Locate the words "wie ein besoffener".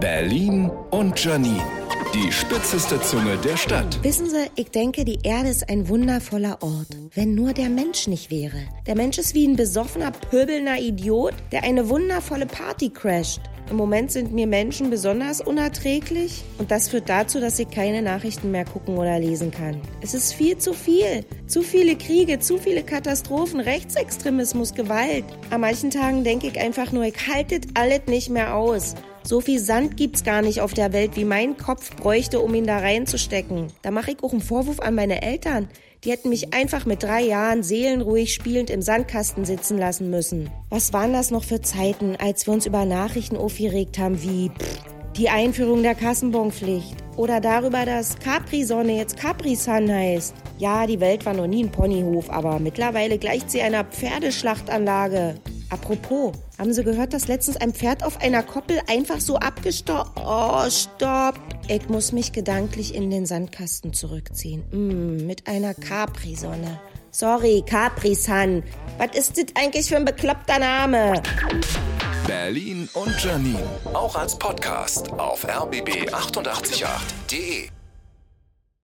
9.34-10.10